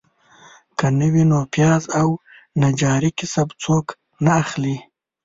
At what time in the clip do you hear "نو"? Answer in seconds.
1.31-1.39